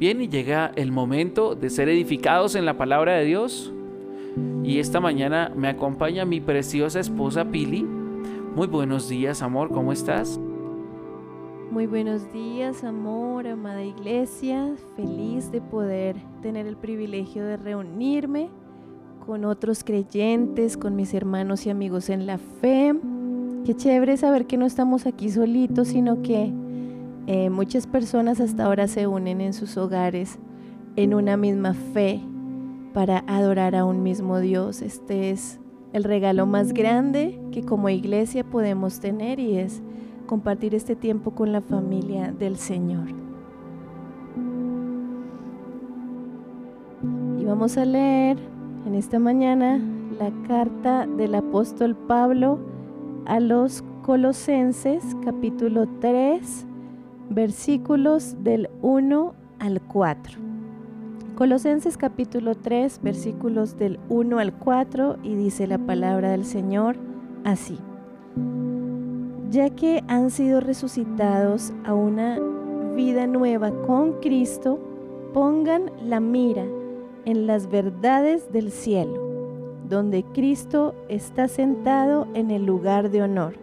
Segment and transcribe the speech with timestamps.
[0.00, 3.70] Bien, y llega el momento de ser edificados en la palabra de Dios.
[4.64, 7.82] Y esta mañana me acompaña mi preciosa esposa Pili.
[7.82, 10.40] Muy buenos días, amor, ¿cómo estás?
[11.70, 14.74] Muy buenos días, amor, amada iglesia.
[14.96, 18.48] Feliz de poder tener el privilegio de reunirme
[19.26, 22.94] con otros creyentes, con mis hermanos y amigos en la fe.
[23.66, 26.50] Qué chévere saber que no estamos aquí solitos, sino que
[27.32, 30.40] eh, muchas personas hasta ahora se unen en sus hogares
[30.96, 32.20] en una misma fe
[32.92, 34.82] para adorar a un mismo Dios.
[34.82, 35.60] Este es
[35.92, 39.80] el regalo más grande que como iglesia podemos tener y es
[40.26, 43.06] compartir este tiempo con la familia del Señor.
[47.38, 48.38] Y vamos a leer
[48.86, 49.80] en esta mañana
[50.18, 52.58] la carta del apóstol Pablo
[53.26, 56.66] a los Colosenses capítulo 3
[57.30, 60.38] versículos del 1 al 4.
[61.36, 66.96] Colosenses capítulo 3 versículos del 1 al 4 y dice la palabra del Señor
[67.44, 67.78] así.
[69.48, 72.38] Ya que han sido resucitados a una
[72.96, 74.78] vida nueva con Cristo,
[75.32, 76.66] pongan la mira
[77.26, 83.54] en las verdades del cielo, donde Cristo está sentado en el lugar de honor,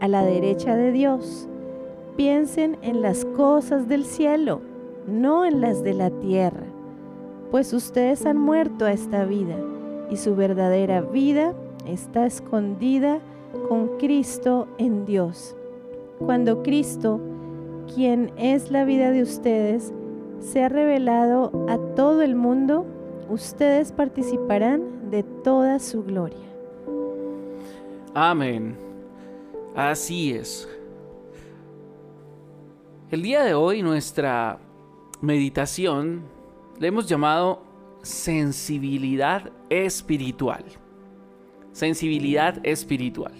[0.00, 1.48] a la derecha de Dios.
[2.16, 4.60] Piensen en las cosas del cielo,
[5.06, 6.66] no en las de la tierra,
[7.50, 9.56] pues ustedes han muerto a esta vida
[10.10, 11.54] y su verdadera vida
[11.86, 13.18] está escondida
[13.68, 15.56] con Cristo en Dios.
[16.18, 17.20] Cuando Cristo,
[17.94, 19.92] quien es la vida de ustedes,
[20.40, 22.86] se ha revelado a todo el mundo,
[23.28, 26.38] ustedes participarán de toda su gloria.
[28.14, 28.76] Amén.
[29.74, 30.68] Así es.
[33.10, 34.58] El día de hoy nuestra
[35.20, 36.22] meditación
[36.78, 37.62] le hemos llamado
[38.02, 40.64] sensibilidad espiritual.
[41.72, 43.34] Sensibilidad espiritual.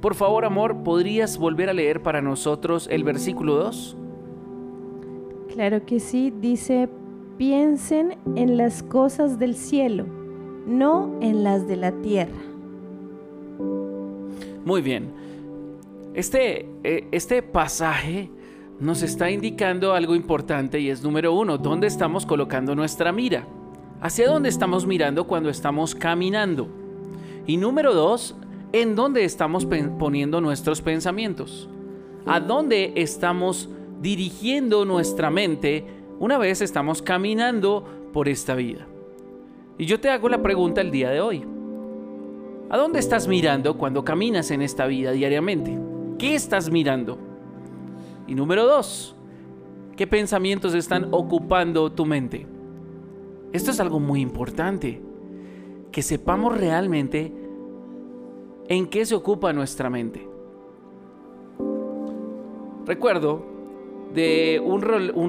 [0.00, 3.96] Por favor, amor, ¿podrías volver a leer para nosotros el versículo 2?
[5.52, 6.88] Claro que sí, dice,
[7.38, 10.06] piensen en las cosas del cielo,
[10.66, 12.40] no en las de la tierra.
[14.64, 15.12] Muy bien.
[16.14, 18.28] Este, eh, este pasaje
[18.80, 23.46] nos está indicando algo importante y es número uno, ¿dónde estamos colocando nuestra mira?
[24.00, 26.66] ¿Hacia dónde estamos mirando cuando estamos caminando?
[27.46, 28.34] Y número dos,
[28.72, 31.68] ¿en dónde estamos poniendo nuestros pensamientos?
[32.24, 33.68] ¿A dónde estamos
[34.00, 35.84] dirigiendo nuestra mente
[36.18, 38.86] una vez estamos caminando por esta vida?
[39.76, 41.44] Y yo te hago la pregunta el día de hoy.
[42.70, 45.78] ¿A dónde estás mirando cuando caminas en esta vida diariamente?
[46.18, 47.29] ¿Qué estás mirando?
[48.30, 49.16] Y número dos,
[49.96, 52.46] ¿qué pensamientos están ocupando tu mente?
[53.52, 55.02] Esto es algo muy importante,
[55.90, 57.32] que sepamos realmente
[58.68, 60.28] en qué se ocupa nuestra mente.
[62.86, 63.44] Recuerdo
[64.14, 64.80] de un,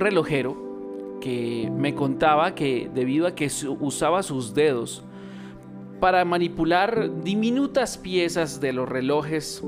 [0.00, 3.50] relojero que me contaba que debido a que
[3.80, 5.02] usaba sus dedos
[6.00, 9.64] para manipular diminutas piezas de los relojes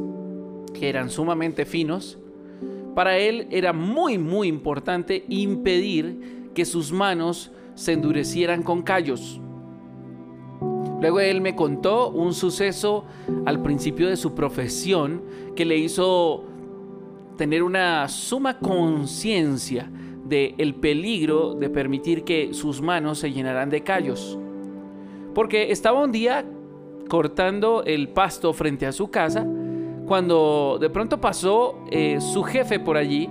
[0.74, 2.18] que eran sumamente finos,
[2.94, 9.40] para él era muy muy importante impedir que sus manos se endurecieran con callos.
[11.00, 13.04] Luego él me contó un suceso
[13.44, 15.22] al principio de su profesión
[15.56, 16.44] que le hizo
[17.36, 19.90] tener una suma conciencia
[20.24, 24.38] del el peligro de permitir que sus manos se llenaran de callos.
[25.34, 26.44] Porque estaba un día
[27.08, 29.44] cortando el pasto frente a su casa
[30.12, 33.30] cuando de pronto pasó eh, su jefe por allí,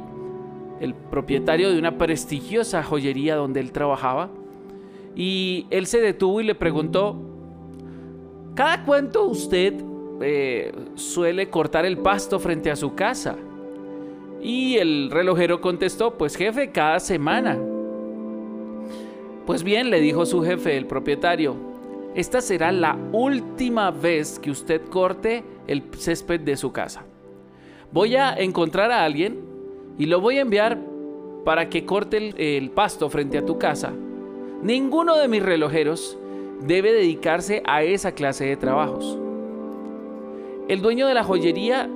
[0.80, 4.32] el propietario de una prestigiosa joyería donde él trabajaba,
[5.16, 7.18] y él se detuvo y le preguntó,
[8.56, 9.76] ¿cada cuánto usted
[10.22, 13.36] eh, suele cortar el pasto frente a su casa?
[14.42, 17.60] Y el relojero contestó, pues jefe, cada semana.
[19.46, 21.56] Pues bien, le dijo su jefe, el propietario,
[22.16, 27.04] esta será la última vez que usted corte el césped de su casa.
[27.92, 29.40] Voy a encontrar a alguien
[29.98, 30.78] y lo voy a enviar
[31.46, 33.94] para que corte el, pasto frente a tu casa.
[34.62, 36.18] Ninguno de mis relojeros
[36.66, 39.18] debe dedicarse a esa clase de trabajos.
[40.68, 41.90] El dueño de la joyería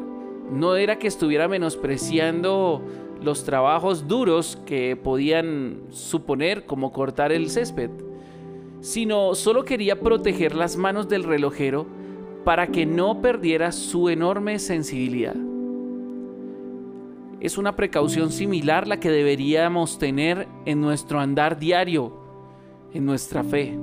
[0.49, 2.81] no era que estuviera menospreciando
[3.21, 7.89] los trabajos duros que podían suponer como cortar el césped,
[8.85, 11.87] sino solo quería proteger las manos del relojero
[12.43, 15.35] para que no perdiera su enorme sensibilidad.
[17.39, 22.13] es una precaución similar la que deberíamos tener en nuestro andar diario,
[22.93, 23.75] en nuestra fe.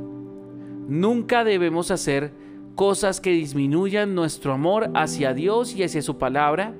[0.86, 2.32] Nunca debemos hacer
[2.76, 6.74] cosas que disminuyan nuestro amor hacia Dios y hacia su palabra,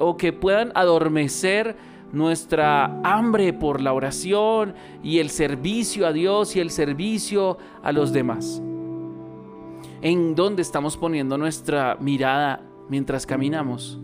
[0.00, 1.76] o que puedan adormecer
[2.12, 8.12] nuestra hambre por la oración y el servicio a Dios y el servicio a los
[8.12, 8.62] demás.
[10.02, 13.98] ¿En dónde estamos poniendo nuestra mirada mientras caminamos?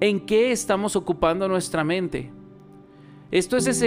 [0.00, 2.30] ¿En qué estamos ocupando nuestra mente?
[3.30, 3.82] Esto es,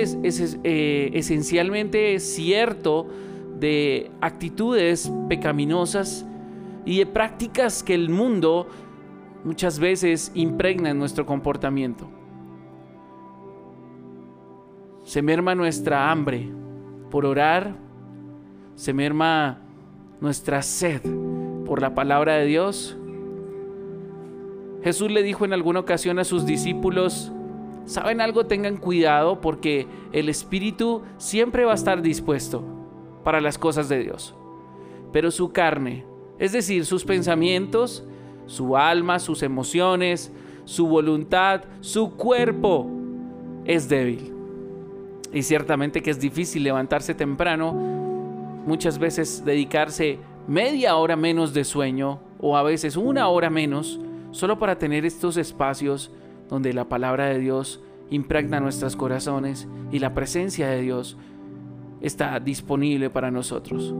[0.64, 3.08] eh, esencialmente cierto
[3.60, 6.26] de actitudes pecaminosas
[6.84, 8.68] y de prácticas que el mundo
[9.44, 12.10] muchas veces impregna en nuestro comportamiento.
[15.06, 16.50] Se merma nuestra hambre
[17.12, 17.76] por orar,
[18.74, 19.62] se merma
[20.20, 21.02] nuestra sed
[21.64, 22.98] por la palabra de Dios.
[24.84, 27.32] Jesús le dijo en alguna ocasión a sus discípulos,
[27.86, 28.48] ¿saben algo?
[28.48, 32.64] Tengan cuidado porque el Espíritu siempre va a estar dispuesto
[33.24, 34.36] para las cosas de Dios.
[35.12, 36.04] Pero su carne,
[36.40, 38.04] es decir, sus pensamientos,
[38.48, 40.34] su alma, sus emociones,
[40.66, 42.90] su voluntad, su cuerpo,
[43.66, 44.35] es débil.
[45.36, 47.74] Y ciertamente que es difícil levantarse temprano,
[48.66, 50.18] muchas veces dedicarse
[50.48, 54.00] media hora menos de sueño o a veces una hora menos,
[54.32, 56.10] solo para tener estos espacios
[56.48, 61.18] donde la palabra de Dios impregna nuestros corazones y la presencia de Dios
[62.00, 63.94] está disponible para nosotros.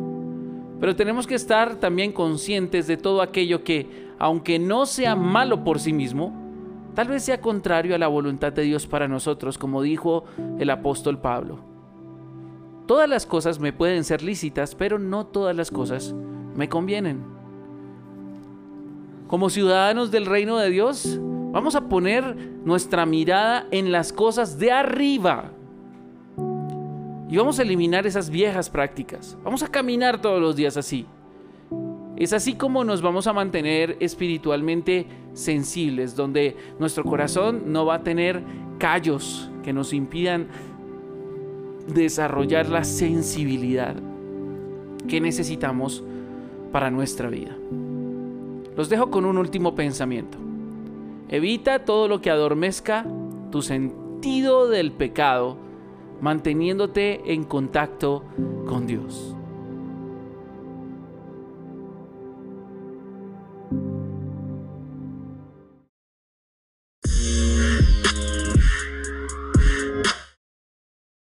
[0.80, 5.82] Pero tenemos que estar también conscientes de todo aquello que, aunque no sea malo por
[5.82, 6.45] sí mismo,
[6.96, 10.24] tal vez sea contrario a la voluntad de Dios para nosotros, como dijo
[10.58, 11.60] el apóstol Pablo.
[12.88, 16.16] Todas las cosas me pueden ser lícitas, pero no todas las cosas
[16.56, 17.24] me convienen.
[19.28, 21.20] Como ciudadanos del reino de Dios,
[21.52, 25.52] vamos a poner nuestra mirada en las cosas de arriba
[27.28, 29.38] y vamos a eliminar esas viejas prácticas.
[29.44, 31.06] Vamos a caminar todos los días así.
[32.18, 38.04] Es así como nos vamos a mantener espiritualmente sensibles, donde nuestro corazón no va a
[38.04, 38.42] tener
[38.78, 40.48] callos que nos impidan
[41.88, 43.96] desarrollar la sensibilidad
[45.08, 46.04] que necesitamos
[46.72, 47.56] para nuestra vida.
[48.76, 50.38] Los dejo con un último pensamiento.
[51.30, 53.06] Evita todo lo que adormezca
[53.52, 55.58] tu sentido del pecado
[56.22, 58.24] manteniéndote en contacto
[58.66, 59.35] con Dios.